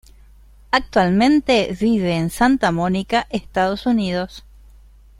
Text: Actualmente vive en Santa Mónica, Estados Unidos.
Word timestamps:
Actualmente 0.71 1.77
vive 1.79 2.15
en 2.15 2.31
Santa 2.31 2.71
Mónica, 2.71 3.27
Estados 3.29 3.85
Unidos. 3.85 4.43